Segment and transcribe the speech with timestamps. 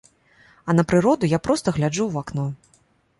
[0.69, 2.49] А на прыроду я проста гляджу ў вакно.